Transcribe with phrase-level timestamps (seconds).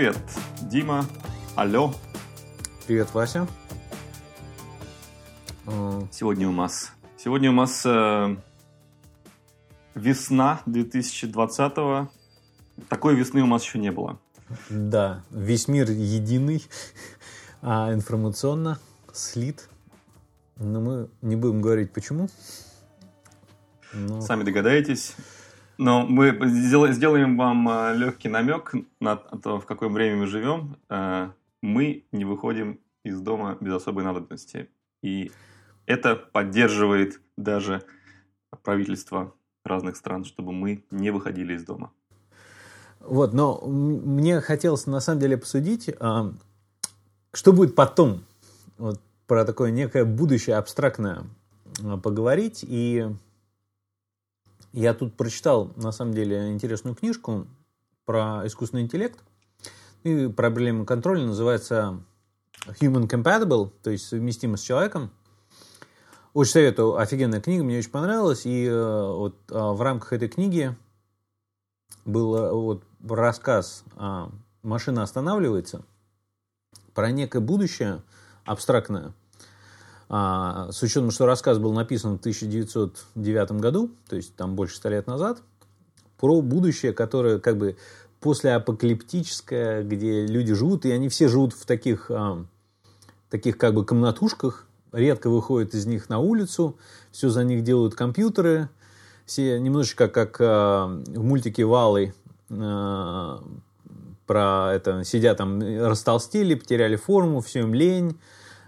[0.00, 0.16] Привет,
[0.62, 1.04] Дима.
[1.56, 1.92] Алло.
[2.86, 3.46] Привет, Вася.
[6.10, 8.36] Сегодня у нас, сегодня у нас э,
[9.94, 12.10] весна 2020-го.
[12.88, 14.18] Такой весны у нас еще не было.
[14.70, 16.66] Да, весь мир единый,
[17.60, 18.78] а информационно
[19.12, 19.68] слит.
[20.56, 22.30] Но мы не будем говорить почему.
[23.92, 24.22] Но...
[24.22, 25.14] Сами догадаетесь.
[25.80, 30.76] Но мы сделаем вам э, легкий намек на то, в какое время мы живем.
[30.90, 31.30] Э,
[31.62, 34.68] мы не выходим из дома без особой надобности.
[35.02, 35.32] И
[35.86, 37.82] это поддерживает даже
[38.62, 39.32] правительство
[39.64, 41.90] разных стран, чтобы мы не выходили из дома.
[43.00, 46.34] Вот, но мне хотелось на самом деле посудить, а,
[47.32, 48.22] что будет потом.
[48.76, 51.24] Вот про такое некое будущее абстрактное
[51.82, 52.66] а, поговорить.
[52.68, 53.06] И
[54.72, 57.46] я тут прочитал, на самом деле, интересную книжку
[58.04, 59.18] про искусственный интеллект.
[60.02, 62.00] И проблема контроля называется
[62.80, 65.10] Human Compatible, то есть совместимо с человеком.
[66.32, 68.46] Очень советую, офигенная книга, мне очень понравилась.
[68.46, 70.76] И э, вот э, в рамках этой книги
[72.04, 73.84] был э, вот рассказ
[74.62, 75.84] «Машина останавливается»
[76.94, 78.02] про некое будущее
[78.44, 79.12] абстрактное,
[80.12, 84.90] а, с учетом, что рассказ был написан в 1909 году, то есть там больше ста
[84.90, 85.40] лет назад,
[86.18, 87.76] про будущее, которое как бы
[88.18, 92.44] послеапокалиптическое, где люди живут, и они все живут в таких, а,
[93.30, 96.76] таких как бы комнатушках, редко выходят из них на улицу,
[97.12, 98.68] все за них делают компьютеры,
[99.26, 102.14] все немножечко как а, в мультике Валы
[104.26, 108.18] про это, сидят там, растолстели, потеряли форму, все им лень,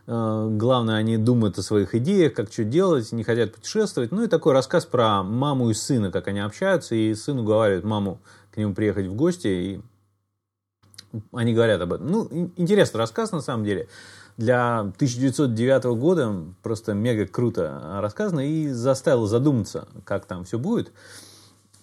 [0.07, 4.11] главное, они думают о своих идеях, как что делать, не хотят путешествовать.
[4.11, 8.21] Ну и такой рассказ про маму и сына, как они общаются, и сыну говорят маму
[8.51, 9.81] к нему приехать в гости, и
[11.33, 12.11] они говорят об этом.
[12.11, 13.89] Ну, интересный рассказ на самом деле.
[14.37, 20.93] Для 1909 года просто мега круто рассказано и заставил задуматься, как там все будет.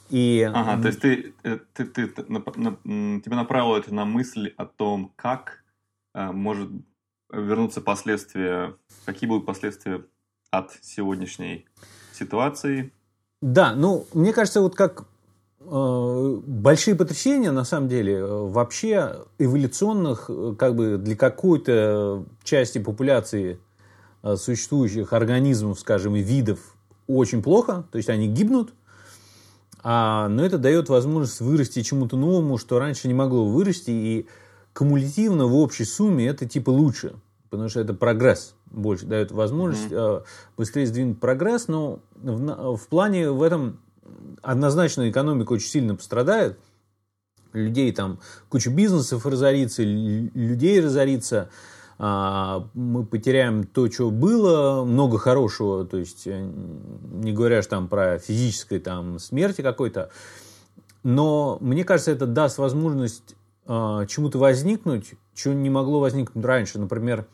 [0.09, 0.49] И...
[0.51, 4.51] Ага, то есть ты, э, ты, ты, ты, на, на, тебя направило это на мысль
[4.57, 5.63] о том, как
[6.15, 6.71] э, может
[7.31, 8.75] вернутся последствия,
[9.05, 10.03] какие будут последствия
[10.51, 11.65] от сегодняшней
[12.13, 12.91] ситуации?
[13.41, 15.05] Да, ну, мне кажется, вот как
[15.59, 22.79] э, большие потрясения, на самом деле, э, вообще эволюционных, э, как бы для какой-то части
[22.79, 23.59] популяции
[24.23, 26.75] э, существующих организмов, скажем, и видов
[27.07, 28.73] очень плохо, то есть они гибнут,
[29.81, 34.27] а, но это дает возможность вырасти чему-то новому, что раньше не могло вырасти, и
[34.73, 37.15] кумулятивно в общей сумме это типа лучше,
[37.49, 40.23] потому что это прогресс больше дает возможность mm-hmm.
[40.57, 43.79] быстрее сдвинуть прогресс, но в, в плане в этом
[44.41, 46.57] однозначно экономика очень сильно пострадает.
[47.51, 48.19] Людей там
[48.49, 51.49] куча бизнесов разорится, людей разорится,
[51.97, 58.19] а, мы потеряем то, что было, много хорошего, то есть э, не говоря там про
[58.19, 60.11] физической там смерти какой-то,
[61.03, 63.35] но мне кажется, это даст возможность
[63.69, 66.79] чему-то возникнуть, чего не могло возникнуть раньше.
[66.79, 67.27] Например,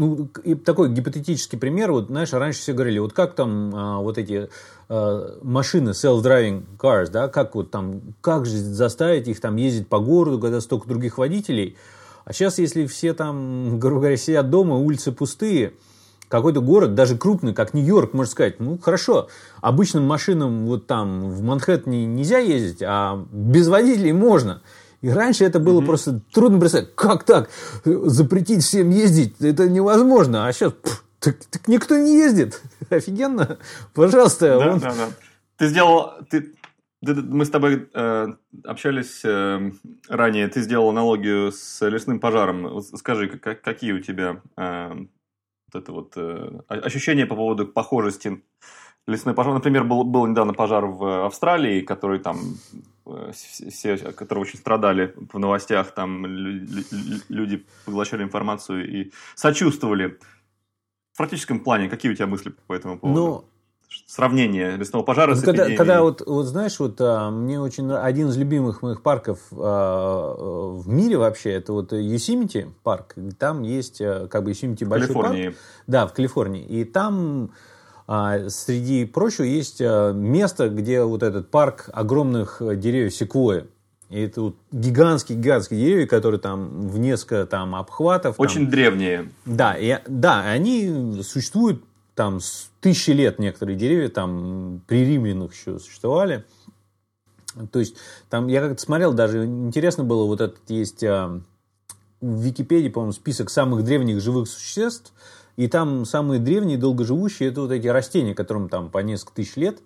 [0.00, 0.30] ну,
[0.64, 4.48] такой гипотетический пример, вот, знаешь, раньше все говорили, вот как там а, вот эти
[4.88, 9.98] а, машины, self-driving cars, да, как вот там, как же заставить их там ездить по
[9.98, 11.76] городу, когда столько других водителей,
[12.24, 15.74] а сейчас, если все там, грубо говоря, сидят дома, улицы пустые,
[16.28, 19.28] какой-то город, даже крупный, как Нью-Йорк, можно сказать, ну, хорошо,
[19.60, 24.62] обычным машинам вот там в Манхэттене нельзя ездить, а без водителей можно.
[25.02, 25.86] И раньше это было mm-hmm.
[25.86, 27.50] просто трудно представить, как так,
[27.84, 30.46] запретить всем ездить, это невозможно.
[30.46, 32.62] А сейчас пф, так, так никто не ездит.
[32.90, 33.58] Офигенно.
[33.94, 34.58] Пожалуйста.
[34.58, 34.78] Да, он...
[34.78, 35.08] да, да.
[35.56, 36.54] Ты сделал, ты,
[37.02, 38.26] мы с тобой э,
[38.64, 39.70] общались э,
[40.08, 42.82] ранее, ты сделал аналогию с лесным пожаром.
[42.82, 45.06] Скажи, как, какие у тебя э,
[45.72, 48.42] вот это вот э, ощущения по поводу похожести
[49.06, 49.54] лесной пожар.
[49.54, 52.38] Например, был, был недавно пожар в Австралии, который там
[53.32, 60.18] все, которые очень страдали в новостях, там люди поглощали информацию и сочувствовали.
[61.12, 63.20] В практическом плане, какие у тебя мысли по этому поводу?
[63.20, 63.44] Ну,
[64.06, 68.28] Сравнение лесного пожара ну, с когда, когда вот, вот знаешь, вот а, мне очень один
[68.28, 73.16] из любимых моих парков а, в мире вообще это вот Юсимити парк.
[73.36, 75.44] Там есть а, как бы Юсимити большой Калифорнии.
[75.46, 75.58] парк.
[75.88, 76.64] Да, в Калифорнии.
[76.64, 77.50] И там
[78.12, 83.68] а среди прочего есть а, место, где вот этот парк огромных э, деревьев секвоя.
[84.08, 88.40] И это вот гигантские-гигантские деревья, которые там в несколько там обхватов.
[88.40, 89.30] Очень там, древние.
[89.46, 91.84] Да, и, да, они существуют
[92.16, 96.44] там с тысячи лет некоторые деревья, там при римлянах еще существовали.
[97.70, 97.94] То есть,
[98.28, 101.40] там я как-то смотрел, даже интересно было, вот этот есть а,
[102.20, 105.12] в Википедии, по-моему, список самых древних живых существ,
[105.56, 109.80] и там самые древние, долгоживущие, это вот эти растения, которым там по несколько тысяч лет.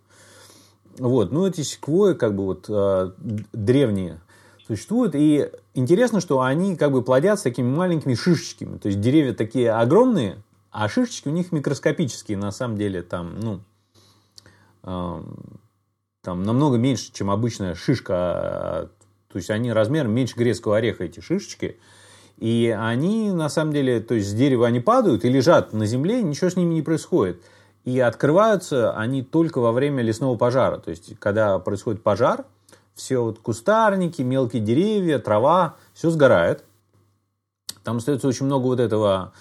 [0.99, 3.13] Вот, ну, эти секвои, как бы вот а,
[3.53, 4.21] древние,
[4.67, 5.15] существуют.
[5.15, 8.79] И интересно, что они как бы плодятся такими маленькими шишечками.
[8.79, 12.39] То есть деревья такие огромные, а шишечки у них микроскопические.
[12.39, 13.61] На самом деле там, ну,
[14.83, 15.23] э,
[16.23, 18.91] там намного меньше, чем обычная шишка.
[19.29, 21.79] То есть они размером меньше грецкого ореха, эти шишечки.
[22.39, 26.23] И они, на самом деле, то есть с дерева они падают и лежат на земле,
[26.23, 27.41] ничего с ними не происходит.
[27.85, 30.79] И открываются они только во время лесного пожара.
[30.79, 32.45] То есть, когда происходит пожар,
[32.95, 36.65] все вот кустарники, мелкие деревья, трава, все сгорает.
[37.83, 39.33] Там остается очень много вот этого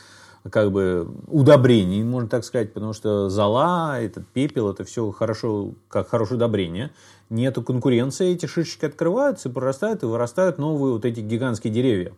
[0.49, 6.09] как бы удобрений, можно так сказать, потому что зола, этот пепел, это все хорошо, как
[6.09, 6.91] хорошее удобрение.
[7.29, 12.13] Нету конкуренции, эти шишечки открываются, прорастают и вырастают новые вот эти гигантские деревья.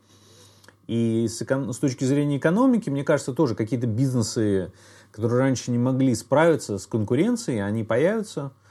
[0.88, 4.72] И с, с точки зрения экономики, мне кажется, тоже какие-то бизнесы,
[5.12, 8.52] которые раньше не могли справиться с конкуренцией, они появятся–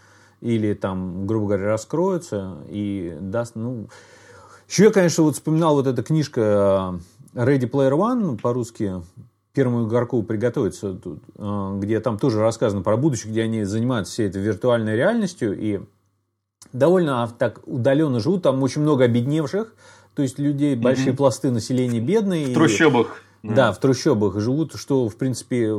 [0.45, 3.89] или там, грубо говоря, раскроются и даст, ну...
[4.69, 7.01] Еще я, конечно, вот вспоминал вот эта книжка
[7.35, 8.93] э, Ready Player One, ну, по-русски
[9.55, 10.99] первому игроку приготовиться,
[11.37, 15.59] э, где там тоже рассказано про будущее, где они занимаются всей этой виртуальной реальностью.
[15.59, 15.81] И
[16.75, 19.75] довольно так удаленно живут, там очень много обедневших,
[20.15, 22.47] то есть людей, большие пласты населения бедные.
[22.47, 23.23] В трущобах.
[23.43, 25.75] Да, в трущобах живут, что, в принципе,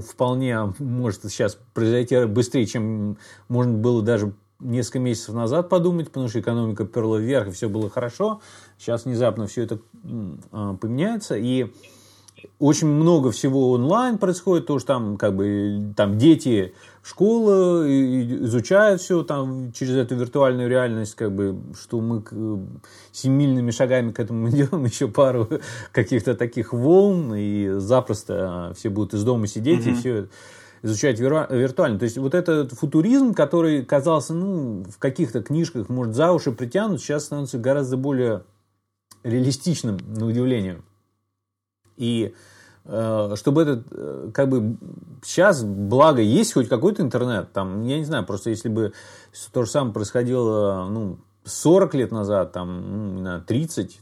[0.00, 6.40] вполне может сейчас произойти быстрее, чем можно было даже несколько месяцев назад подумать, потому что
[6.40, 8.40] экономика перла вверх, и все было хорошо.
[8.78, 9.78] Сейчас внезапно все это
[10.50, 11.72] а, поменяется, и
[12.58, 17.86] очень много всего онлайн происходит, то что там как бы там дети школы
[18.44, 22.22] изучают все там через эту виртуальную реальность, как бы, что мы
[23.12, 25.48] семимильными шагами к этому идем, еще пару
[25.92, 29.92] каких-то таких волн, и запросто все будут из дома сидеть mm-hmm.
[29.92, 30.28] и все
[30.82, 31.98] изучать виртуально.
[31.98, 37.00] То есть вот этот футуризм, который казался, ну, в каких-то книжках, может, за уши притянут,
[37.00, 38.42] сейчас становится гораздо более
[39.22, 40.82] реалистичным, на удивление.
[41.96, 42.34] И
[42.84, 44.76] э, чтобы этот, э, как бы,
[45.22, 48.92] сейчас, благо, есть хоть какой-то интернет, там, я не знаю, просто если бы
[49.52, 54.00] то же самое происходило, ну, 40 лет назад, там, ну, 30,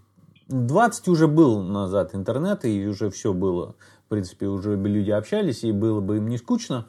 [0.48, 3.74] 20 уже был назад интернет, и уже все было,
[4.06, 6.86] в принципе, уже бы люди общались, и было бы им не скучно,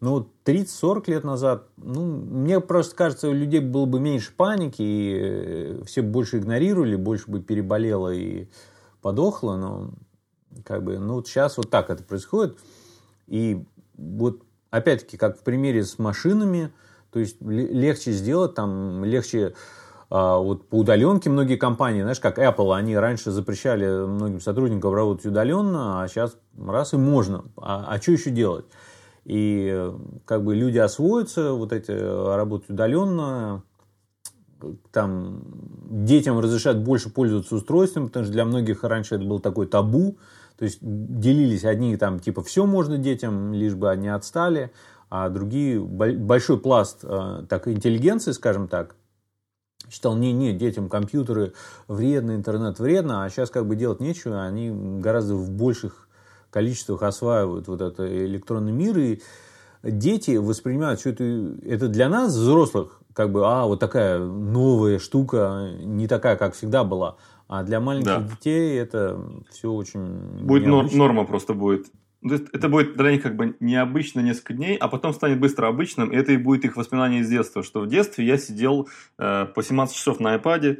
[0.00, 5.14] но 30-40 лет назад, ну, мне просто кажется, у людей было бы меньше паники, и
[5.16, 8.48] э, все больше игнорировали, больше бы переболело и
[9.00, 9.90] подохло, но
[10.64, 12.58] как бы, ну, вот сейчас вот так это происходит.
[13.26, 13.64] И
[13.96, 16.72] вот опять-таки, как в примере с машинами,
[17.10, 19.54] то есть легче сделать, там легче
[20.10, 25.26] а, вот по удаленке многие компании, знаешь, как Apple, они раньше запрещали многим сотрудникам работать
[25.26, 27.44] удаленно, а сейчас раз и можно.
[27.56, 28.66] А, а что еще делать?
[29.24, 29.90] И
[30.26, 33.62] как бы люди освоятся, вот эти работать удаленно,
[34.92, 35.42] там
[35.90, 40.18] детям разрешают больше пользоваться устройством, потому что для многих раньше это был такой табу,
[40.58, 44.70] то есть делились одни там типа все можно детям, лишь бы они отстали,
[45.10, 48.96] а другие большой пласт э, так интеллигенции, скажем так,
[49.90, 51.52] считал, не, не, детям компьютеры
[51.88, 54.70] вредно, интернет вредно, а сейчас как бы делать нечего, они
[55.00, 56.08] гораздо в больших
[56.50, 59.22] количествах осваивают вот этот электронный мир, и
[59.82, 61.24] дети воспринимают все это,
[61.64, 66.84] это для нас, взрослых, как бы, а, вот такая новая штука, не такая, как всегда
[66.84, 67.16] была.
[67.48, 68.20] А для маленьких да.
[68.20, 70.00] детей это все очень
[70.42, 70.98] Будет необычно.
[70.98, 71.86] норма просто будет.
[72.22, 76.16] Это будет для них как бы необычно несколько дней, а потом станет быстро обычным, и
[76.16, 79.94] это и будет их воспоминание из детства, что в детстве я сидел э, по 17
[79.94, 80.78] часов на iPad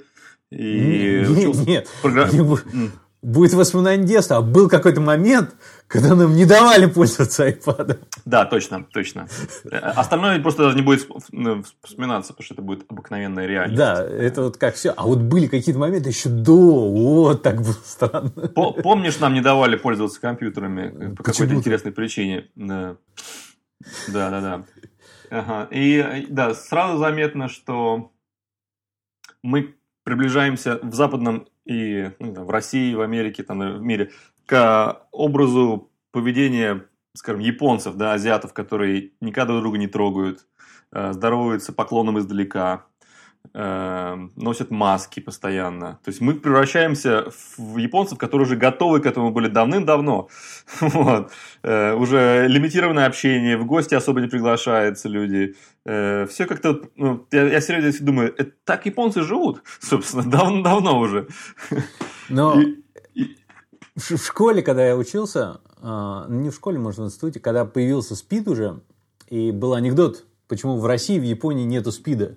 [0.50, 1.68] и нет, учился...
[1.68, 2.30] Нет, программ
[3.24, 7.98] будет воспоминание детства, а был какой-то момент, когда нам не давали пользоваться iPad.
[8.24, 9.26] Да, точно, точно.
[9.70, 13.78] Остальное просто даже не будет ну, вспоминаться, потому что это будет обыкновенная реальность.
[13.78, 14.90] Да, это вот как все.
[14.90, 18.30] А вот были какие-то моменты еще до, вот так было странно.
[18.30, 22.50] Помнишь, нам не давали пользоваться компьютерами по какой-то интересной причине?
[22.54, 22.96] Да,
[24.08, 24.40] да, да.
[24.40, 24.64] да.
[25.30, 25.68] Ага.
[25.70, 28.12] И да, сразу заметно, что
[29.42, 34.10] мы приближаемся в западном и ну, в России, в Америке, там, в мире,
[34.46, 40.46] к образу поведения, скажем, японцев, да, азиатов, которые никогда друг друга не трогают,
[40.92, 42.93] э, здороваются поклоном издалека, э,
[43.52, 46.00] носят маски постоянно.
[46.02, 50.28] То есть мы превращаемся в японцев, которые уже готовы к этому были давным-давно.
[50.80, 51.30] Вот.
[51.62, 55.54] Э, уже лимитированное общение, в гости особо не приглашаются люди.
[55.84, 56.82] Э, все как-то...
[56.96, 61.28] Ну, я, я серьезно думаю, это так японцы живут, собственно, давно-давно уже.
[62.28, 62.82] Но и,
[63.14, 63.36] и...
[63.96, 68.48] В, школе, когда я учился, э, не в школе, может, в институте, когда появился СПИД
[68.48, 68.80] уже,
[69.28, 72.36] и был анекдот, почему в России, в Японии нету СПИДа.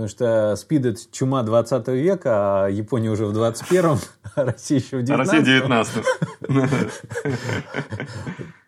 [0.00, 3.98] Потому что СПИД– это чума 20 века, а Япония уже в 21-м,
[4.34, 5.14] а Россия еще в 19-м.
[5.14, 6.04] А Россия 19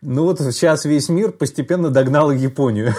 [0.02, 2.92] Ну вот сейчас весь мир постепенно догнал Японию.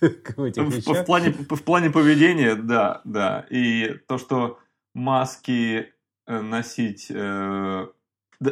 [0.00, 3.46] В плане, в плане поведения, да, да.
[3.48, 4.58] И то, что
[4.92, 5.86] маски
[6.26, 7.86] э, носить э,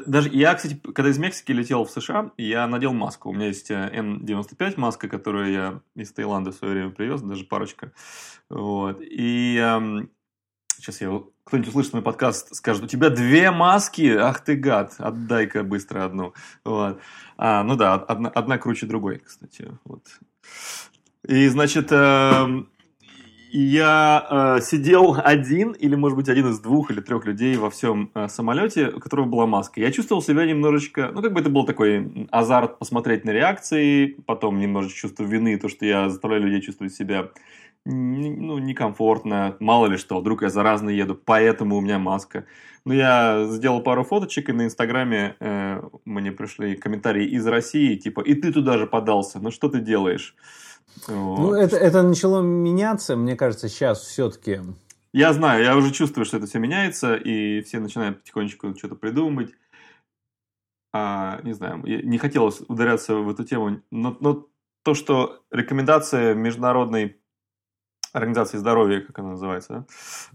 [0.07, 3.31] даже я, кстати, когда из Мексики летел в США, я надел маску.
[3.31, 7.45] У меня есть N95 э, маска, которую я из Таиланда в свое время привез, даже
[7.45, 7.93] парочка.
[8.49, 9.01] Вот.
[9.01, 10.11] И эм,
[10.77, 15.63] сейчас я кто-нибудь услышит мой подкаст, скажет, у тебя две маски, ах ты гад, отдай-ка
[15.63, 16.35] быстро одну.
[16.65, 17.01] Вот.
[17.37, 19.77] А, ну да, одна, одна круче другой, кстати.
[19.85, 20.07] Вот.
[21.27, 22.65] И, значит, э,
[23.59, 28.11] я э, сидел один, или, может быть, один из двух или трех людей во всем
[28.15, 29.81] э, самолете, у которого была маска.
[29.81, 34.59] Я чувствовал себя немножечко, ну, как бы это был такой азарт посмотреть на реакции, потом
[34.59, 37.29] немножечко чувство вины, то, что я заставляю людей чувствовать себя
[37.85, 42.47] ну, некомфортно, мало ли что, вдруг я заразно еду, поэтому у меня маска.
[42.85, 48.23] Но я сделал пару фоточек, и на Инстаграме э, мне пришли комментарии из России, типа,
[48.23, 50.35] и ты туда же подался, ну что ты делаешь?
[51.09, 51.39] Вот.
[51.39, 54.61] Ну, это, это начало меняться, мне кажется, сейчас все-таки.
[55.13, 59.53] Я знаю, я уже чувствую, что это все меняется, и все начинают потихонечку что-то придумывать.
[60.95, 64.47] А, не знаю, не хотелось ударяться в эту тему, но, но
[64.83, 67.19] то, что рекомендация международной
[68.13, 69.87] организации здоровья, как она называется,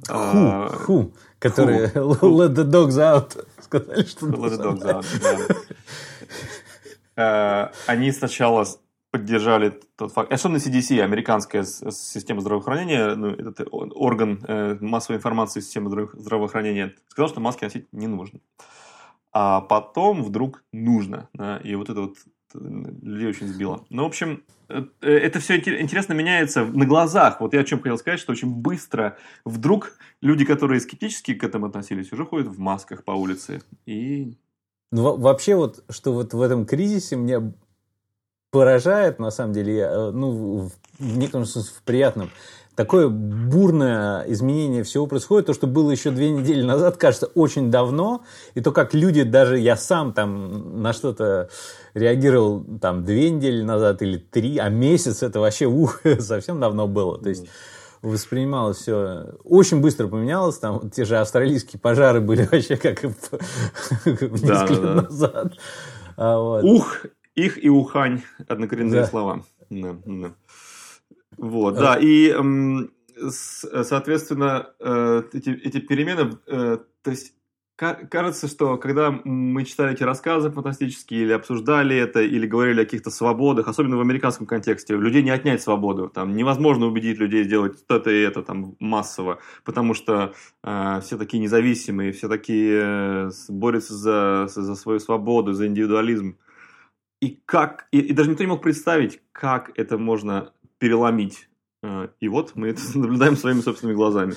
[0.07, 0.13] да?
[0.13, 5.55] Ху, а, ху, которые let the dogs out сказали, что let the dogs out, да.
[7.15, 8.65] А, они сначала
[9.11, 16.09] поддержали тот факт, особенно CDC, американская система здравоохранения, ну, этот орган э, массовой информации системы
[16.13, 18.39] здравоохранения, сказал, что маски носить не нужно.
[19.31, 21.29] А потом вдруг нужно.
[21.33, 22.17] Да, и вот это вот
[22.55, 22.59] э,
[23.01, 23.85] людей очень сбило.
[23.89, 27.39] Ну, в общем, э, э, это все интересно меняется на глазах.
[27.39, 31.67] Вот я о чем хотел сказать, что очень быстро вдруг люди, которые скептически к этому
[31.67, 33.61] относились, уже ходят в масках по улице.
[33.85, 34.37] И
[34.91, 37.53] ну, вообще вот, что вот в этом кризисе мне
[38.51, 42.31] поражает, на самом деле, э, ну, в некотором смысле, в приятном.
[42.75, 48.23] Такое бурное изменение всего происходит, то, что было еще две недели назад, кажется, очень давно,
[48.53, 51.49] и то, как люди, даже я сам там на что-то
[51.95, 57.17] реагировал там две недели назад или три, а месяц это вообще ух, совсем давно было.
[57.17, 57.47] То есть
[58.03, 60.57] воспринималось все очень быстро поменялось.
[60.57, 63.03] Там те же австралийские пожары были вообще как
[64.05, 65.53] несколько лет назад.
[66.15, 66.63] А, вот.
[66.63, 66.97] Ух,
[67.37, 69.05] их и Ухань– однокоренные да.
[69.05, 69.43] слова.
[69.69, 70.35] Да, да.
[71.37, 71.81] Вот, а...
[71.81, 72.35] да, и,
[73.29, 77.33] соответственно, э, эти, эти перемены, э, то есть
[77.77, 83.11] кажется, что когда мы читали эти рассказы фантастические, или обсуждали это, или говорили о каких-то
[83.11, 86.09] свободах, особенно в американском контексте, людей не отнять свободу.
[86.09, 91.39] Там невозможно убедить людей сделать это и это там массово, потому что э, все такие
[91.39, 96.39] независимые, все такие э, борются за, за свою свободу, за индивидуализм
[97.21, 101.49] и как, и, и даже никто не мог представить, как это можно переломить.
[101.83, 104.33] Э, и вот мы это наблюдаем своими собственными глазами.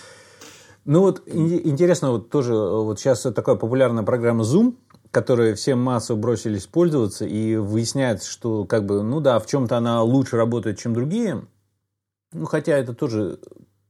[0.85, 4.77] Ну вот интересно, вот тоже вот сейчас такая популярная программа Zoom,
[5.11, 10.03] которой все массово бросились пользоваться, и выясняется, что как бы, ну да, в чем-то она
[10.03, 11.43] лучше работает, чем другие.
[12.33, 13.41] Ну, хотя это тоже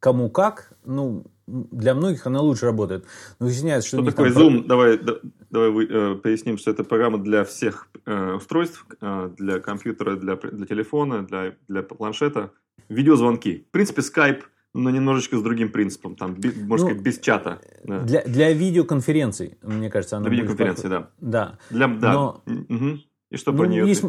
[0.01, 3.05] кому как, ну, для многих она лучше работает.
[3.39, 3.99] Но выясняется, что...
[3.99, 4.61] Что такое Zoom?
[4.61, 4.69] Про...
[4.69, 5.15] Давай, да,
[5.51, 10.37] давай вы, э, поясним, что это программа для всех э, устройств, э, для компьютера, для,
[10.37, 12.53] для телефона, для, для планшета.
[12.89, 13.67] Видеозвонки.
[13.69, 14.43] В принципе, Skype,
[14.75, 17.61] но немножечко с другим принципом, там, без, можно ну, сказать, без чата.
[17.85, 18.01] Да.
[18.01, 21.11] Для, для видеоконференций, мне кажется, она Для видеоконференций, да.
[21.19, 21.59] Да.
[21.71, 22.13] Для, да.
[22.13, 22.43] Но...
[22.47, 22.99] Угу.
[23.31, 24.03] И что ну, про нее есть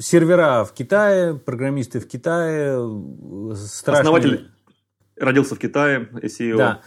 [0.00, 2.76] сервера в Китае, программисты в Китае,
[3.54, 4.00] страшные...
[4.00, 4.50] Основатель
[5.20, 6.56] Родился в Китае, SEO.
[6.56, 6.80] Да.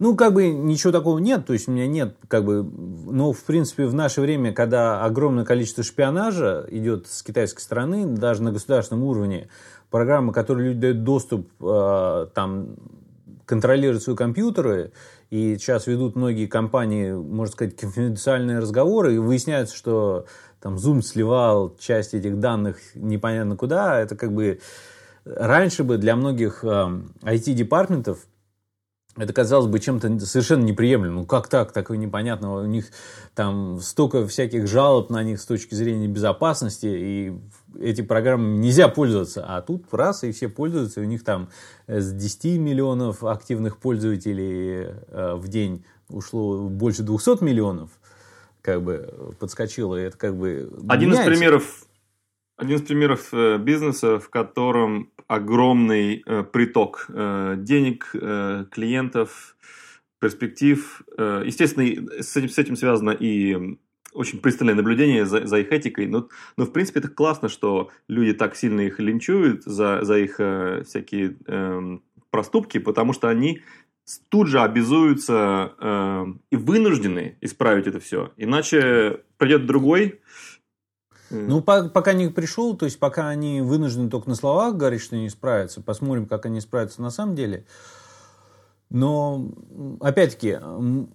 [0.00, 3.44] Ну, как бы ничего такого нет, то есть у меня нет, как бы, но в
[3.44, 9.04] принципе в наше время, когда огромное количество шпионажа идет с китайской стороны, даже на государственном
[9.04, 9.50] уровне,
[9.90, 12.76] программы, которые люди дают доступ, э, там,
[13.44, 14.92] контролируют свои компьютеры,
[15.28, 20.24] и сейчас ведут многие компании, можно сказать, конфиденциальные разговоры, и выясняется, что
[20.62, 24.60] там Zoom сливал часть этих данных непонятно куда, это как бы
[25.26, 26.66] раньше бы для многих э,
[27.22, 28.20] IT-департаментов
[29.20, 31.20] это казалось бы чем-то совершенно неприемлемым.
[31.20, 31.72] Ну как так?
[31.72, 32.54] Такое непонятно.
[32.54, 32.86] У них
[33.34, 37.32] там столько всяких жалоб на них с точки зрения безопасности, и
[37.78, 39.44] эти программы нельзя пользоваться.
[39.46, 41.50] А тут раз, и все пользуются, и у них там
[41.86, 47.90] с 10 миллионов активных пользователей э, в день ушло больше 200 миллионов,
[48.62, 49.96] как бы подскочило.
[49.96, 51.30] И это как бы Один меняется.
[51.30, 51.86] из примеров
[52.60, 59.56] один из примеров э, бизнеса, в котором огромный э, приток э, денег, э, клиентов,
[60.20, 61.02] перспектив.
[61.16, 63.78] Э, естественно, с этим, связано и
[64.12, 66.06] очень пристальное наблюдение за, за их этикой.
[66.06, 70.36] Но, но, в принципе, это классно, что люди так сильно их линчуют за, за их
[70.38, 71.98] э, всякие э,
[72.30, 73.62] проступки, потому что они
[74.28, 78.32] тут же обязуются э, и вынуждены исправить это все.
[78.36, 80.20] Иначе придет другой,
[81.30, 85.16] ну, по, пока не пришел, то есть пока они вынуждены только на словах говорить, что
[85.16, 87.64] не справятся, посмотрим, как они справятся на самом деле.
[88.90, 89.48] Но,
[90.00, 90.58] опять-таки,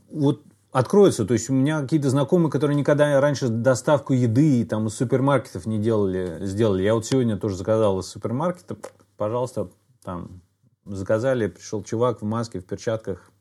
[0.09, 0.41] вот
[0.75, 1.25] откроется.
[1.25, 5.79] То есть у меня какие-то знакомые, которые никогда раньше доставку еды там, из супермаркетов не
[5.79, 6.83] делали, сделали.
[6.83, 8.75] Я вот сегодня тоже заказал из супермаркета.
[9.15, 9.69] Пожалуйста,
[10.03, 10.41] там
[10.85, 13.31] заказали, пришел чувак в маске, в перчатках,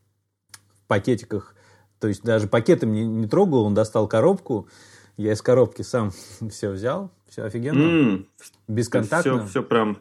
[0.83, 1.55] в пакетиках.
[1.99, 4.69] То есть даже пакетом не, не трогал, он достал коробку,
[5.17, 6.11] я из коробки сам
[6.49, 8.25] все взял, все офигенно, mm,
[8.67, 9.39] бесконтактно.
[9.39, 9.97] Все, все прям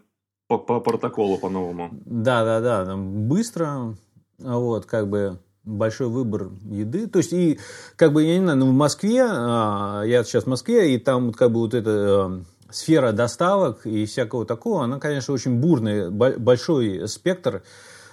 [0.48, 1.90] по, по протоколу по-новому.
[2.04, 3.96] Да, да, да, там быстро,
[4.38, 7.06] вот, как бы большой выбор еды.
[7.06, 7.58] То есть, и
[7.96, 11.32] как бы, я не знаю, ну, в Москве, а, я сейчас в Москве, и там
[11.32, 17.08] как бы вот эта э, сфера доставок и всякого такого, она, конечно, очень бурная, большой
[17.08, 17.62] спектр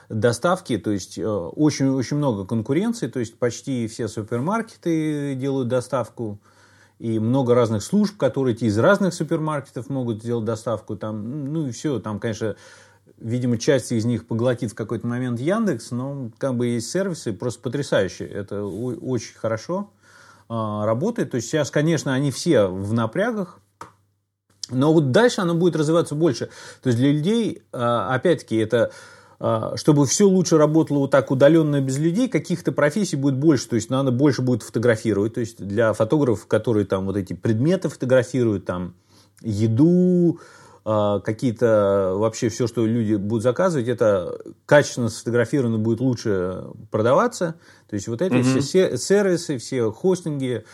[0.07, 6.39] доставки, то есть очень-очень э, много конкуренции, то есть почти все супермаркеты делают доставку
[7.01, 10.95] и много разных служб, которые из разных супермаркетов могут сделать доставку.
[10.95, 12.55] Там, ну и все, там, конечно,
[13.17, 17.59] видимо, часть из них поглотит в какой-то момент Яндекс, но как бы есть сервисы просто
[17.59, 18.29] потрясающие.
[18.29, 19.89] Это очень хорошо
[20.47, 21.31] а, работает.
[21.31, 23.57] То есть сейчас, конечно, они все в напрягах,
[24.69, 26.49] но вот дальше оно будет развиваться больше.
[26.83, 28.91] То есть для людей, а, опять-таки, это
[29.75, 33.89] чтобы все лучше работало вот так удаленно без людей, каких-то профессий будет больше, то есть
[33.89, 38.93] надо больше будет фотографировать, то есть для фотографов, которые там вот эти предметы фотографируют, там
[39.41, 40.39] еду,
[40.83, 47.55] а, какие-то вообще все, что люди будут заказывать, это качественно сфотографировано будет лучше продаваться,
[47.89, 48.59] то есть вот эти mm-hmm.
[48.59, 50.65] все сервисы, все хостинги,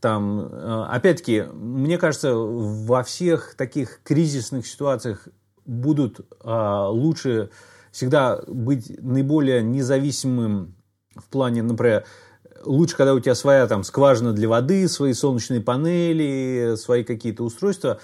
[0.00, 5.28] там, а, опять-таки, мне кажется, во всех таких кризисных ситуациях
[5.64, 7.50] будут лучше
[7.92, 10.74] всегда быть наиболее независимым
[11.14, 12.04] в плане, например,
[12.64, 18.00] лучше, когда у тебя своя там скважина для воды, свои солнечные панели, свои какие-то устройства.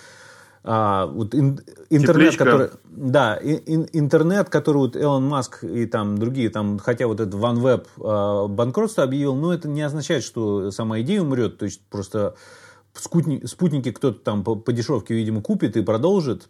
[0.64, 2.44] А, вот ин, интернет, Тепличка.
[2.44, 7.34] который, да, ин, интернет, который вот Элон Маск и там другие, там, хотя вот этот
[7.34, 12.34] OneWeb а, банкротство объявил, но это не означает, что сама идея умрет, то есть просто
[12.92, 16.48] спутники, спутники кто-то там по, по дешевке, видимо, купит и продолжит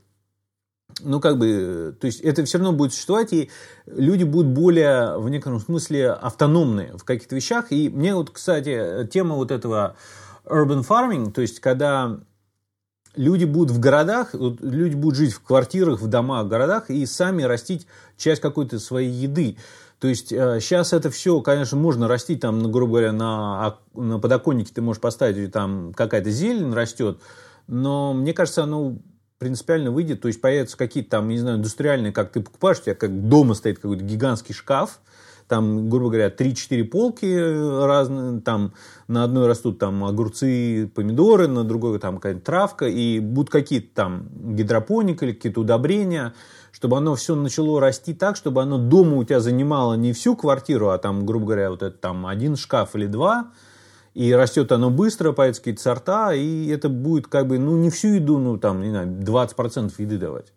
[1.01, 3.51] ну, как бы, то есть это все равно будет существовать, и
[3.87, 7.71] люди будут более, в некотором смысле, автономны в каких-то вещах.
[7.71, 9.97] И мне вот, кстати, тема вот этого
[10.45, 12.19] urban farming, то есть когда
[13.17, 17.43] люди будут в городах, люди будут жить в квартирах, в домах, в городах и сами
[17.43, 19.57] растить часть какой-то своей еды.
[19.99, 24.19] То есть сейчас э, это все, конечно, можно растить, там, ну, грубо говоря, на, на
[24.21, 27.19] подоконнике ты можешь поставить, там какая-то зелень растет,
[27.67, 28.97] но мне кажется, оно
[29.39, 32.95] принципиально выйдет, то есть появятся какие-то там, не знаю, индустриальные, как ты покупаешь, у тебя
[32.95, 35.01] как дома стоит какой-то гигантский шкаф,
[35.47, 38.75] там, грубо говоря, 3-4 полки разные, там
[39.07, 44.29] на одной растут там огурцы, помидоры, на другой там какая-то травка, и будут какие-то там
[44.35, 46.35] гидропоника или какие-то удобрения,
[46.73, 50.91] чтобы оно все начало расти так, чтобы оно дома у тебя занимало не всю квартиру,
[50.91, 53.53] а там, грубо говоря, вот это там один шкаф или два,
[54.15, 58.09] и растет оно быстро, появятся какие-то сорта, и это будет как бы, ну, не всю
[58.09, 60.53] еду, ну, там, не знаю, 20% еды давать.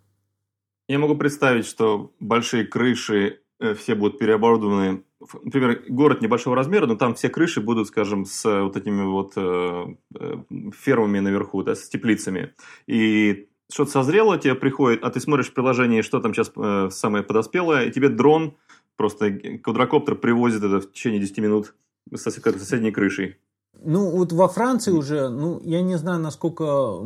[0.87, 5.03] Я могу представить, что большие крыши э, все будут переоборудованы.
[5.43, 9.85] Например, город небольшого размера, но там все крыши будут, скажем, с вот этими вот э,
[10.19, 10.35] э,
[10.77, 12.53] фермами наверху, да, с теплицами.
[12.87, 17.23] И что-то созрело, тебе приходит, а ты смотришь в приложении, что там сейчас э, самое
[17.23, 18.57] подоспелое, и тебе дрон,
[18.97, 21.75] просто квадрокоптер привозит это в течение 10 минут
[22.13, 23.37] с соседней крышей.
[23.83, 27.01] Ну, вот во Франции уже, ну, я не знаю, насколько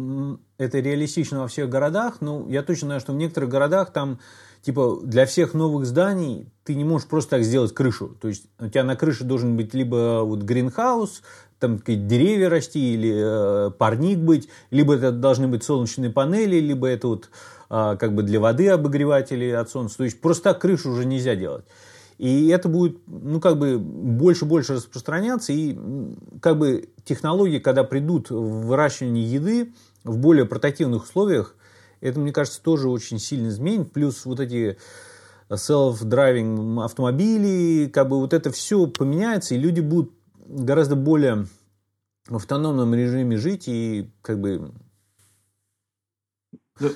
[0.58, 4.20] это реалистично во всех городах, но я точно знаю, что в некоторых городах там,
[4.62, 8.18] типа, для всех новых зданий ты не можешь просто так сделать крышу.
[8.20, 11.22] То есть у тебя на крыше должен быть либо вот гринхаус,
[11.60, 16.88] там какие-то деревья расти, или э, парник быть, либо это должны быть солнечные панели, либо
[16.88, 17.30] это вот
[17.70, 19.98] э, как бы для воды обогреватели от солнца.
[19.98, 21.66] То есть просто так крышу уже нельзя делать.
[22.18, 25.78] И это будет, ну, как бы больше-больше распространяться, и
[26.42, 29.74] как бы технологии, когда придут в выращивание еды
[30.04, 31.56] в более портативных условиях,
[32.00, 33.92] это, мне кажется, тоже очень сильно изменит.
[33.92, 34.78] Плюс вот эти
[35.50, 40.12] self-driving автомобили, как бы вот это все поменяется, и люди будут
[40.48, 41.48] гораздо более
[42.28, 44.72] в автономном режиме жить и как бы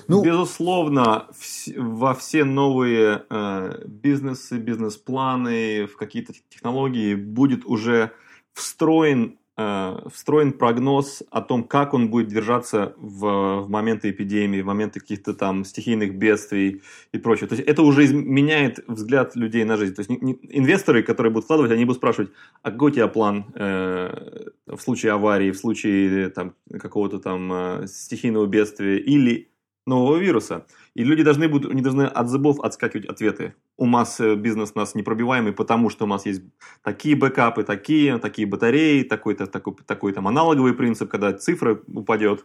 [0.08, 1.28] ну, Безусловно,
[1.76, 8.12] во все новые э, бизнесы, бизнес-планы, в какие-то технологии будет уже
[8.52, 14.66] встроен Э, встроен прогноз о том, как он будет держаться в, в моменты эпидемии, в
[14.66, 16.80] моменты каких-то там стихийных бедствий
[17.12, 17.46] и прочее.
[17.46, 19.94] То есть это уже меняет взгляд людей на жизнь.
[19.94, 22.30] То есть не, не, инвесторы, которые будут вкладывать, они будут спрашивать,
[22.62, 27.86] а какой у тебя план э, в случае аварии, в случае там, какого-то там э,
[27.86, 29.50] стихийного бедствия или
[29.86, 30.66] нового вируса.
[30.94, 33.54] И люди должны будут, не должны от зубов отскакивать ответы.
[33.76, 36.42] У нас э, бизнес у нас непробиваемый, потому что у нас есть
[36.82, 42.44] такие бэкапы, такие, такие батареи, такой-то такой, такой там аналоговый принцип, когда цифра упадет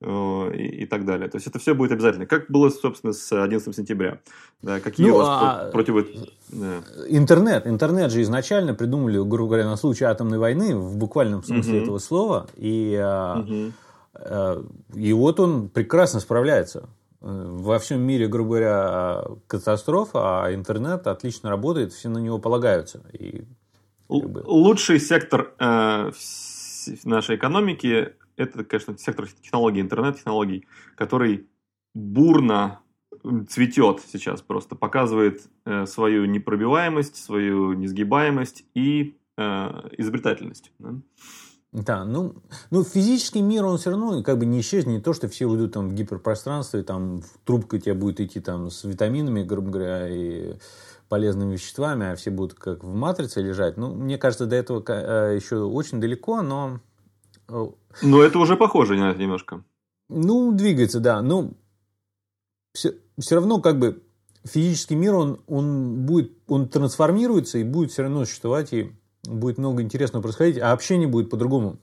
[0.00, 1.28] э, и, и так далее.
[1.28, 2.26] То есть это все будет обязательно.
[2.26, 4.20] Как было, собственно, с 11 сентября.
[4.62, 5.70] Да, какие ну, у вас а...
[5.72, 6.06] против...
[6.50, 6.82] Да.
[7.08, 7.66] Интернет.
[7.66, 11.82] Интернет же изначально придумали, грубо говоря, на случай атомной войны, в буквальном смысле угу.
[11.82, 12.46] этого слова.
[12.56, 12.94] И,
[13.38, 13.72] угу.
[14.94, 16.88] И вот он прекрасно справляется
[17.20, 23.02] во всем мире, грубо говоря, катастрофа, а интернет отлично работает, все на него полагаются.
[23.12, 23.44] И,
[24.08, 24.42] как бы...
[24.46, 26.12] Лучший сектор э,
[27.04, 31.48] нашей экономики– это, конечно, сектор технологий, интернет-технологий, который
[31.94, 32.80] бурно
[33.48, 39.42] цветет сейчас просто, показывает э, свою непробиваемость, свою несгибаемость и э,
[39.98, 40.70] изобретательность.
[40.78, 40.94] Да?
[41.76, 42.36] Да, ну,
[42.70, 44.94] ну физический мир, он все равно как бы не исчезнет.
[44.94, 48.40] Не то, что все уйдут там в гиперпространство, и там трубка у тебя будет идти
[48.40, 50.54] там с витаминами, грубо говоря, и
[51.10, 53.76] полезными веществами, а все будут как в матрице лежать.
[53.76, 56.80] Ну, мне кажется, до этого э, еще очень далеко, но...
[57.48, 57.66] Э,
[58.00, 59.62] но это уже похоже на это немножко.
[60.08, 61.20] Ну, двигается, да.
[61.20, 61.50] Но
[62.72, 64.02] все, все равно как бы
[64.44, 68.92] физический мир, он, он будет, он трансформируется и будет все равно существовать и
[69.26, 71.78] будет много интересного происходить, а общение будет по-другому.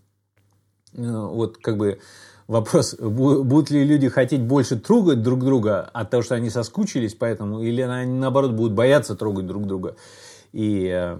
[0.93, 1.99] Э, вот как бы
[2.47, 7.61] вопрос, будут ли люди хотеть больше трогать друг друга от того, что они соскучились, поэтому,
[7.61, 9.95] или они, наоборот, будут бояться трогать друг друга.
[10.51, 11.17] И э,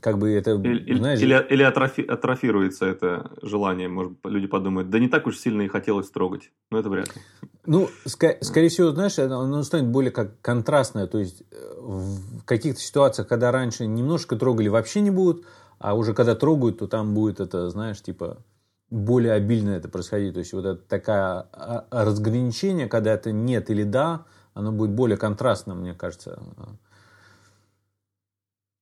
[0.00, 1.20] как бы это, или, знаешь...
[1.20, 5.68] Или, или атрофи, атрофируется это желание, может, люди подумают, да не так уж сильно и
[5.68, 6.50] хотелось трогать.
[6.70, 7.22] Но это вряд ли.
[7.66, 11.06] Ну, ск- скорее всего, знаешь, оно станет более как контрастное.
[11.06, 15.44] То есть, э, в каких-то ситуациях, когда раньше немножко трогали, вообще не будут,
[15.78, 18.38] а уже когда трогают, то там будет это, знаешь, типа
[18.90, 20.34] более обильно это происходить.
[20.34, 24.92] То есть, вот это такое а, а, разграничение, когда это нет или да, оно будет
[24.92, 26.40] более контрастным, мне кажется.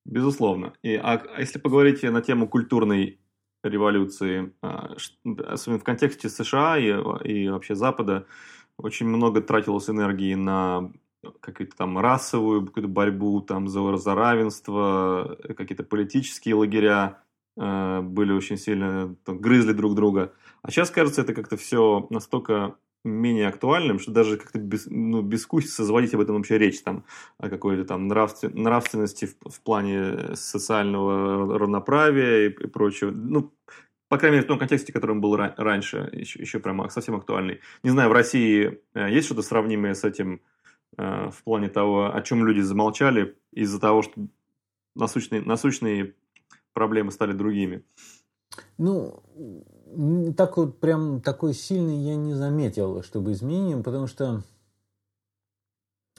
[0.04, 0.74] Безусловно.
[0.82, 3.20] И, а, а если поговорить на тему культурной
[3.62, 4.94] революции, а,
[5.46, 6.88] особенно в контексте США и,
[7.26, 8.26] и вообще Запада,
[8.76, 10.92] очень много тратилось энергии на
[11.40, 17.22] какую-то там расовую какую-то борьбу там за, за равенство, какие-то политические лагеря
[17.56, 20.34] э, были очень сильно, там, грызли друг друга.
[20.62, 25.84] А сейчас, кажется, это как-то все настолько менее актуальным, что даже как-то без, ну, бескусица
[25.84, 27.04] заводить об этом вообще речь, там,
[27.38, 33.10] о какой-то там нравствен, нравственности в, в плане социального равноправия и, и прочего.
[33.10, 33.52] Ну,
[34.08, 37.60] по крайней мере, в том контексте, которым был ра- раньше, еще, еще прямо совсем актуальный.
[37.82, 40.40] Не знаю, в России э, есть что-то сравнимое с этим
[40.96, 44.28] э, в плане того, о чем люди замолчали из-за того, что
[44.94, 46.14] насущные, насущные
[46.72, 47.84] проблемы стали другими?
[48.78, 49.22] Ну,
[50.36, 54.42] так вот прям такой сильный я не заметил, чтобы изменением, потому что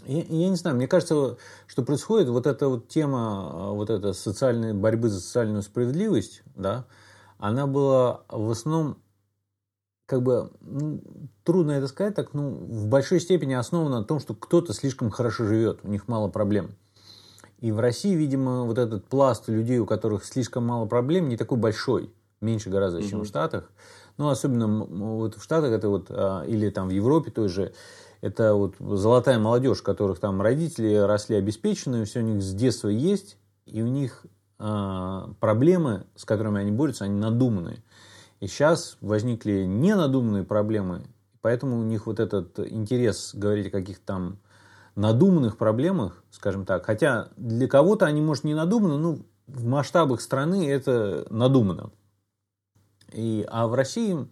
[0.06, 1.38] я, я не знаю, мне кажется,
[1.68, 6.86] что происходит вот эта вот тема, вот эта социальной борьбы за социальную справедливость, да,
[7.38, 8.98] она была в основном
[10.06, 11.02] как бы ну,
[11.44, 15.46] трудно это сказать, так ну в большой степени основана на том, что кто-то слишком хорошо
[15.46, 16.76] живет, у них мало проблем.
[17.60, 21.58] И в России, видимо, вот этот пласт людей, у которых слишком мало проблем, не такой
[21.58, 23.72] большой меньше гораздо, чем в Штатах.
[24.18, 27.74] Ну, особенно вот в Штатах это вот, а, или там в Европе той же,
[28.22, 33.38] это вот золотая молодежь, которых там родители росли обеспеченные, все у них с детства есть,
[33.66, 34.26] и у них
[34.58, 37.84] а, проблемы, с которыми они борются, они надуманные.
[38.40, 41.04] И сейчас возникли ненадуманные проблемы,
[41.42, 44.40] поэтому у них вот этот интерес говорить о каких-то там
[44.96, 49.18] надуманных проблемах, скажем так, хотя для кого-то они, может, не надуманы, но
[49.48, 51.92] в масштабах страны это надумано.
[53.16, 54.28] И, а в России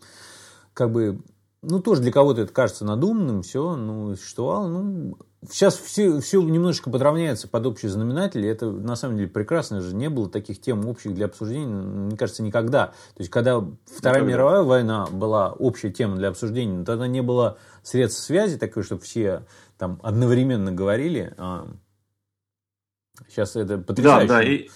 [0.74, 1.20] как бы
[1.64, 4.68] ну, тоже для кого-то это кажется надуманным, все, ну, существовало.
[4.68, 5.18] Ну,
[5.50, 9.96] сейчас все, все немножечко подравняется под общий знаменатель, и это на самом деле прекрасно же.
[9.96, 12.88] Не было таких тем общих для обсуждения, мне кажется, никогда.
[12.88, 14.26] То есть, когда Вторая никогда.
[14.26, 19.02] мировая война была общая тема для обсуждения, но тогда не было средств связи такой, чтобы
[19.02, 19.44] все
[19.78, 21.34] там одновременно говорили.
[21.38, 21.66] А
[23.30, 24.28] сейчас это потрясающе.
[24.28, 24.70] Да, да, и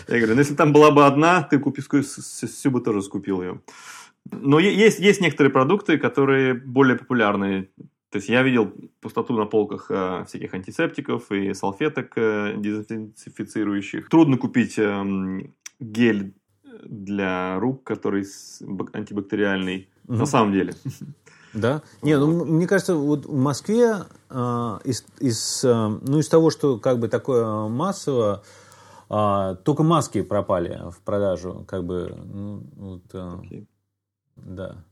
[0.08, 3.60] Я говорю, ну если там была бы одна, ты всю бы тоже скупил ее.
[4.30, 7.70] Но есть, есть некоторые продукты, которые более популярны.
[8.16, 14.08] То есть я видел пустоту на полках э, всяких антисептиков и салфеток э, дезинфицирующих.
[14.08, 15.04] Трудно купить э,
[15.80, 16.32] гель
[16.82, 18.24] для рук, который
[18.94, 19.90] антибактериальный.
[20.08, 20.16] Угу.
[20.16, 20.74] На самом деле.
[21.52, 21.82] Да?
[22.02, 26.78] Не, ну, мне кажется, вот в Москве э, из, из, э, ну, из того, что
[26.78, 28.42] как бы такое массово,
[29.10, 33.66] э, только маски пропали в продажу, как бы, ну, вот, э, okay.
[34.36, 34.84] да.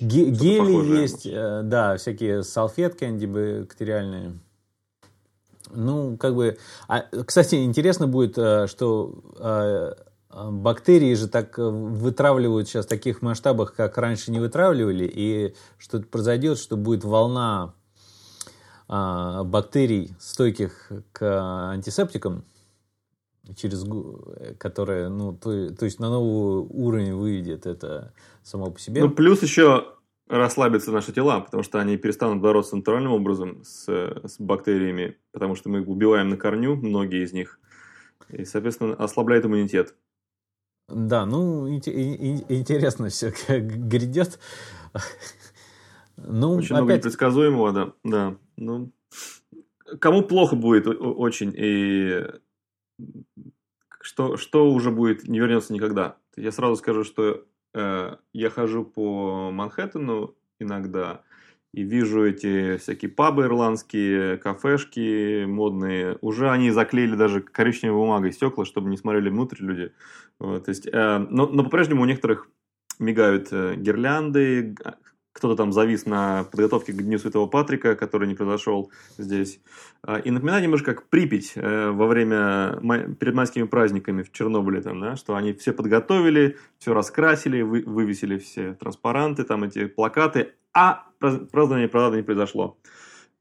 [0.00, 4.38] Гели есть, э, да, всякие салфетки антибактериальные.
[5.70, 6.58] Ну, как бы...
[6.88, 9.94] А, кстати, интересно будет, э, что э,
[10.30, 16.58] бактерии же так вытравливают сейчас в таких масштабах, как раньше не вытравливали, и что-то произойдет,
[16.58, 17.74] что будет волна
[18.88, 22.44] а, бактерий, стойких к антисептикам,
[23.54, 23.84] через
[24.58, 29.02] которая, ну, то, то есть на новый уровень выведет это само по себе.
[29.02, 29.92] Ну, плюс еще
[30.28, 35.68] расслабятся наши тела, потому что они перестанут бороться натуральным образом с, с бактериями, потому что
[35.68, 37.60] мы их убиваем на корню, многие из них,
[38.30, 39.94] и, соответственно, ослабляет иммунитет.
[40.88, 44.38] Да, ну, интересно все как грядет.
[46.16, 46.82] Ну, очень опять...
[46.82, 47.92] много непредсказуемого, да.
[48.02, 48.36] да.
[48.56, 48.90] Ну,
[50.00, 52.24] кому плохо будет очень, и
[54.00, 56.16] что, что уже будет, не вернется никогда.
[56.36, 61.22] Я сразу скажу, что э, я хожу по Манхэттену иногда,
[61.72, 66.16] и вижу эти всякие пабы ирландские, кафешки модные.
[66.20, 69.92] Уже они заклеили даже коричневой бумагой стекла, чтобы не смотрели внутрь люди.
[70.38, 72.48] Вот, то есть, э, но, но по-прежнему у некоторых
[72.98, 74.74] мигают э, гирлянды,
[75.36, 79.60] кто-то там завис на подготовке к Дню Святого Патрика, который не произошел здесь.
[80.02, 82.78] А, и напоминает немножко как Припять э, во время,
[83.20, 88.38] перед майскими праздниками в Чернобыле, там, да, что они все подготовили, все раскрасили, вы, вывесили
[88.38, 92.78] все транспаранты, там эти плакаты, а празднование, правда, не произошло.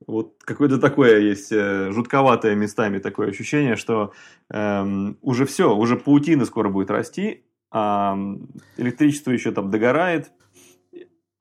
[0.05, 4.12] Вот какое-то такое есть э, жутковатое местами такое ощущение, что
[4.49, 8.17] эм, уже все, уже паутина скоро будет расти, а
[8.75, 10.31] электричество еще там догорает,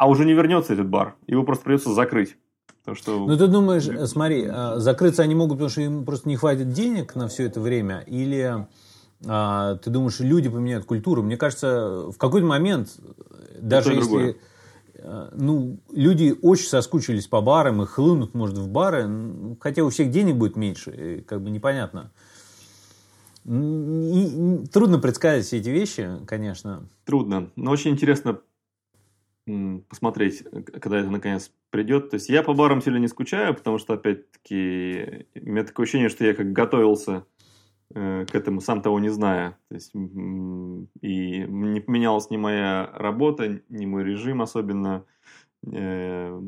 [0.04, 1.16] а уже не вернется этот бар.
[1.26, 2.36] Его просто придется закрыть.
[2.80, 3.26] Потому что...
[3.26, 7.14] Ну, ты думаешь, смотри, а, закрыться они могут, потому что им просто не хватит денег
[7.14, 8.66] на все это время, или
[9.26, 11.22] а, ты думаешь, люди поменяют культуру?
[11.22, 12.90] Мне кажется, в какой-то момент,
[13.58, 14.08] даже если...
[14.08, 14.36] Другое.
[15.32, 19.08] Ну, люди очень соскучились по барам и хлынут, может, в бары,
[19.60, 22.10] хотя у всех денег будет меньше, как бы непонятно.
[23.44, 26.88] И, трудно предсказать все эти вещи, конечно.
[27.04, 28.38] Трудно, но очень интересно
[29.46, 32.10] посмотреть, э, когда это наконец придет.
[32.10, 36.08] То есть я по барам сильно не скучаю, потому что, опять-таки, у меня такое ощущение,
[36.08, 37.26] что я как готовился
[37.94, 39.58] э, к этому, сам того не зная.
[39.68, 39.98] То есть, и
[41.46, 45.04] не поменялась ни моя работа, ни мой режим особенно.
[45.70, 46.40] Э,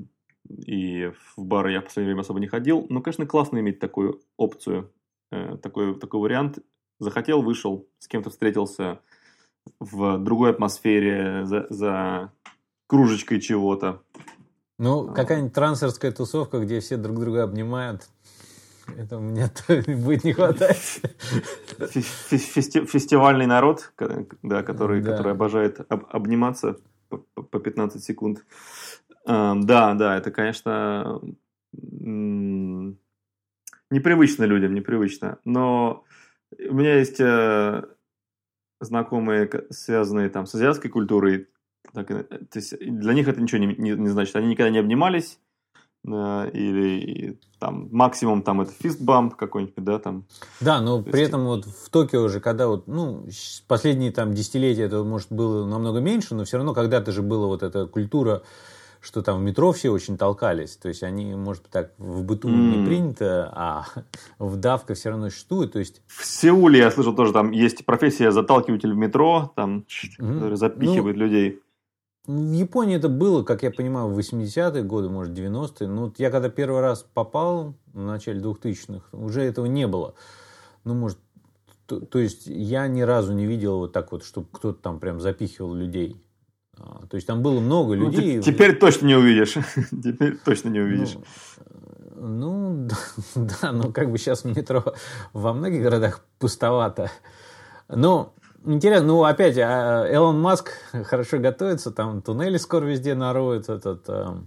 [0.48, 2.86] и в бары я в последнее время особо не ходил.
[2.88, 4.92] Но, конечно, классно иметь такую опцию,
[5.30, 6.60] такой, такой вариант.
[7.00, 9.00] Захотел, вышел, с кем-то встретился
[9.80, 12.32] в другой атмосфере, за, за
[12.86, 14.02] кружечкой чего-то.
[14.78, 18.08] Ну, какая-нибудь трансферская тусовка, где все друг друга обнимают,
[18.96, 19.50] это мне
[19.86, 21.00] будет не хватать.
[21.90, 23.92] Фестивальный народ,
[24.42, 25.12] да, который, да.
[25.12, 26.76] который обожает об, обниматься
[27.08, 28.44] по, по 15 секунд.
[29.24, 31.20] Да, да, это, конечно,
[33.90, 35.38] непривычно людям, непривычно.
[35.44, 36.04] Но
[36.58, 37.82] у меня есть э,
[38.80, 41.48] знакомые, связанные там с азиатской культурой.
[41.92, 44.36] Так, то есть для них это ничего не, не, не значит.
[44.36, 45.38] Они никогда не обнимались,
[46.06, 50.24] или там максимум там это фистбамп какой-нибудь, да, там.
[50.60, 51.30] Да, но при есть...
[51.30, 53.26] этом вот в Токио уже, когда вот, ну,
[53.66, 57.62] последние там десятилетия это, может, было намного меньше, но все равно когда-то же была вот
[57.62, 58.42] эта культура,
[59.00, 62.48] что там в метро все очень толкались, то есть они, может быть, так в быту
[62.48, 62.52] mm.
[62.52, 63.86] не принято, а
[64.38, 66.02] в давка все равно существует, то есть...
[66.06, 69.84] В Сеуле, я слышал, тоже там есть профессия заталкиватель в метро, там,
[70.18, 70.34] mm.
[70.34, 71.60] который запихивает ну, людей.
[72.26, 75.88] В Японии это было, как я понимаю, в 80-е годы, может, 90-е.
[75.88, 80.14] Ну, я когда первый раз попал в начале 2000-х, уже этого не было.
[80.84, 81.18] Ну, может,
[81.86, 85.20] то, то есть я ни разу не видел вот так вот, чтобы кто-то там прям
[85.20, 86.20] запихивал людей.
[86.78, 88.38] А, то есть там было много ну, людей.
[88.38, 89.54] Ну, теперь точно не увидишь.
[89.90, 91.16] Теперь точно не увидишь.
[92.16, 92.88] Ну, ну
[93.34, 94.84] да, но как бы сейчас метро
[95.32, 97.10] во многих городах пустовато.
[97.88, 98.34] Но
[98.66, 100.72] Интересно, ну опять, а, Элон Маск
[101.04, 104.44] хорошо готовится, там туннели скоро везде нароют, этот uh,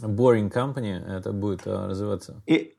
[0.00, 2.42] Boring Company, это будет uh, развиваться.
[2.46, 2.76] И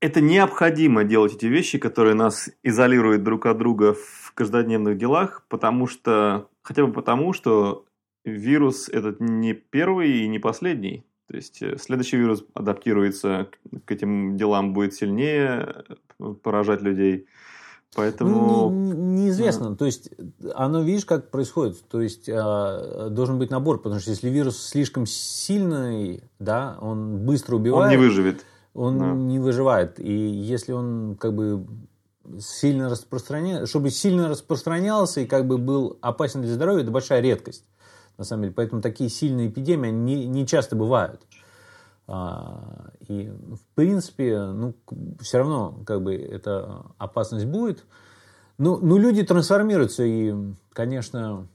[0.00, 5.86] это необходимо делать эти вещи, которые нас изолируют друг от друга в каждодневных делах, потому
[5.86, 7.84] что, хотя бы потому, что
[8.24, 11.04] вирус этот не первый и не последний.
[11.28, 13.48] То есть э, следующий вирус адаптируется
[13.84, 15.84] к этим делам, будет сильнее
[16.42, 17.26] поражать людей.
[17.94, 18.30] Поэтому...
[18.30, 19.70] Ну, не, неизвестно.
[19.70, 19.76] Да.
[19.76, 20.10] То есть,
[20.54, 21.88] оно, видишь, как происходит.
[21.88, 27.56] То есть, э, должен быть набор, потому что если вирус слишком сильный, да, он быстро
[27.56, 27.92] убивает.
[27.92, 28.44] Он не выживет.
[28.74, 29.12] Он да.
[29.12, 30.00] не выживает.
[30.00, 31.66] И если он как бы
[32.38, 37.64] сильно распространяется, чтобы сильно распространялся и как бы был опасен для здоровья, это большая редкость.
[38.16, 38.54] На самом деле.
[38.54, 41.22] Поэтому такие сильные эпидемии не, не часто бывают.
[42.06, 44.74] А, и, в принципе, ну,
[45.20, 47.84] все равно, как бы, эта опасность будет.
[48.58, 50.34] Ну, ну, люди трансформируются, и,
[50.72, 51.48] конечно,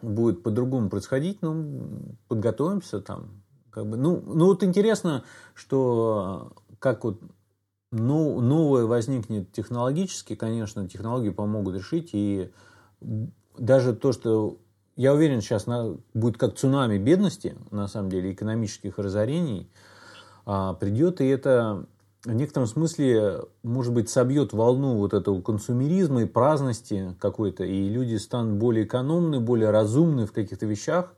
[0.00, 3.42] будет по-другому происходить, ну, подготовимся там.
[3.70, 7.20] Как бы, ну, ну, вот интересно, что как вот
[7.92, 12.50] ну, новое возникнет технологически, конечно, технологии помогут решить, и
[13.58, 14.58] даже то, что
[14.96, 15.66] я уверен, сейчас
[16.14, 19.70] будет как цунами бедности, на самом деле, экономических разорений,
[20.44, 21.86] а, придет, и это
[22.24, 28.16] в некотором смысле, может быть, собьет волну вот этого консумеризма и праздности какой-то, и люди
[28.16, 31.14] станут более экономны, более разумны в каких-то вещах,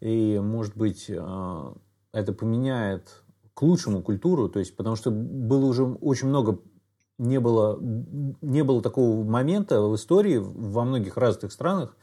[0.00, 1.74] и, может быть, а,
[2.12, 3.22] это поменяет
[3.54, 6.60] к лучшему культуру, то есть, потому что было уже очень много
[7.18, 11.96] не было, не было такого момента в истории во многих развитых странах,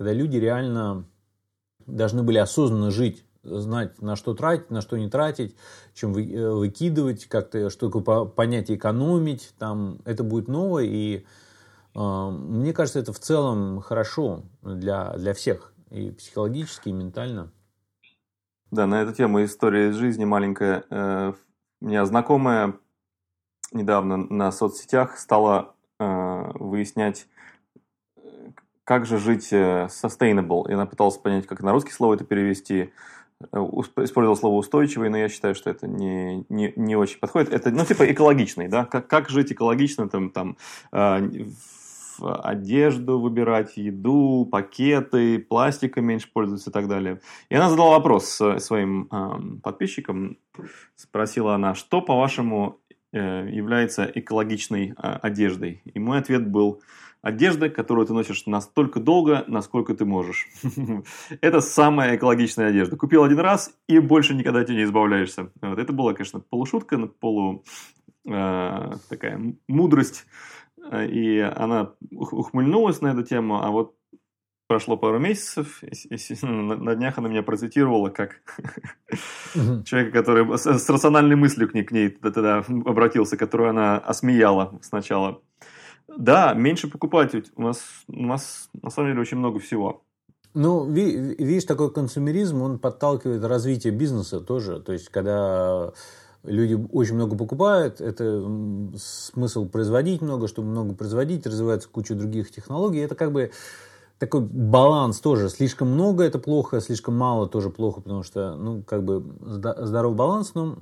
[0.00, 1.04] когда люди реально
[1.86, 5.54] должны были осознанно жить, знать, на что тратить, на что не тратить,
[5.92, 11.26] чем э, выкидывать, как-то что такое понятие экономить, там это будет новое, и
[11.94, 17.52] э, мне кажется, это в целом хорошо для, для всех, и психологически, и ментально.
[18.70, 20.84] Да, на эту тему история из жизни маленькая.
[20.88, 21.34] Э,
[21.82, 22.72] у меня знакомая
[23.70, 27.26] недавно на соцсетях стала э, выяснять
[28.90, 30.68] как же жить э, sustainable?
[30.68, 32.90] И она пыталась понять, как на русский слово это перевести.
[33.52, 33.58] Э,
[34.02, 37.52] использовал слово устойчивый, но я считаю, что это не, не, не очень подходит.
[37.52, 38.84] Это, ну, типа экологичный, да?
[38.84, 40.56] Как, как жить экологично, там, там,
[40.90, 41.20] э,
[42.18, 47.20] одежду выбирать, еду, пакеты, пластика меньше пользоваться и так далее.
[47.48, 50.36] И она задала вопрос своим э, подписчикам.
[50.96, 52.80] Спросила она, что, по-вашему,
[53.12, 55.80] э, является экологичной э, одеждой?
[55.84, 56.82] И мой ответ был–
[57.22, 60.48] Одежда, которую ты носишь настолько долго, насколько ты можешь.
[61.40, 62.96] Это самая экологичная одежда.
[62.96, 65.52] Купил один раз и больше никогда от нее не избавляешься.
[65.60, 65.78] Вот.
[65.78, 67.62] Это была, конечно, полушутка, полу
[68.26, 70.26] э, такая мудрость.
[70.92, 73.94] И она ухмыльнулась на эту тему, а вот
[74.70, 78.40] прошло пару месяцев, и, на днях она меня процитировала как
[79.84, 85.42] человека, который с, рациональной мыслью к ней, к ней тогда обратился, которую она осмеяла сначала.
[86.16, 87.34] Да, меньше покупать.
[87.56, 90.02] У нас, у нас на самом деле очень много всего.
[90.52, 94.80] Ну, видишь, такой консумеризм, он подталкивает развитие бизнеса тоже.
[94.80, 95.92] То есть, когда
[96.42, 98.44] люди очень много покупают, это
[98.96, 102.98] смысл производить много, чтобы много производить, развивается куча других технологий.
[102.98, 103.52] Это как бы
[104.18, 105.48] такой баланс тоже.
[105.48, 110.52] Слишком много это плохо, слишком мало тоже плохо, потому что, ну, как бы здоровый баланс,
[110.54, 110.78] ну,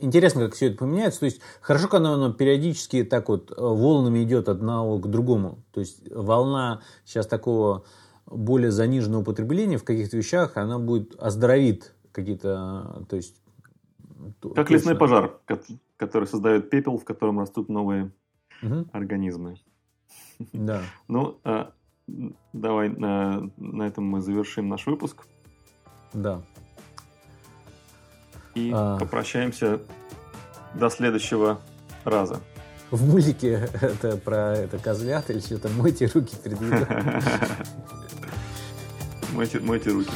[0.00, 1.20] интересно, как все это поменяется.
[1.20, 5.64] То есть хорошо, когда оно периодически так вот э, волнами идет от одного к другому.
[5.72, 7.84] То есть волна сейчас такого
[8.26, 13.42] более заниженного употребления в каких-то вещах, она будет оздоровит какие-то, то есть...
[14.42, 14.74] Как точно.
[14.74, 15.38] лесной пожар,
[15.96, 18.12] который создает пепел, в котором растут новые
[18.62, 18.86] угу.
[18.92, 19.56] организмы.
[20.52, 20.82] Да.
[21.08, 21.72] Ну, а,
[22.52, 25.26] давай на, на этом мы завершим наш выпуск.
[26.12, 26.42] Да.
[28.58, 28.98] И а...
[28.98, 29.80] попрощаемся
[30.74, 31.60] до следующего
[32.04, 32.40] раза.
[32.90, 36.86] В мультике это про это козлят или что-то мойте руки перед едой.
[39.32, 40.10] мойте, мойте руки.